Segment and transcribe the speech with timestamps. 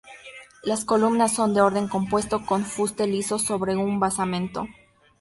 [0.63, 4.65] Las columnas son de orden compuesto, con fuste liso sobre un basamento.